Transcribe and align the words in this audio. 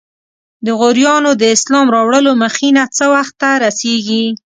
د 0.65 0.67
غوریانو 0.79 1.31
د 1.41 1.43
اسلام 1.55 1.87
راوړلو 1.95 2.31
مخینه 2.43 2.83
څه 2.97 3.05
وخت 3.13 3.33
ته 3.41 3.49
رسیږي؟ 3.63 4.25